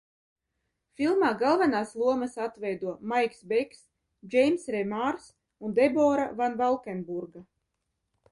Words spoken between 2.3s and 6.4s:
atveido Maikls Beks, Džeimss Remārs un Debora